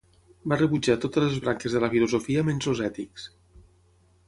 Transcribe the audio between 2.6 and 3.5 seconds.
els ètics.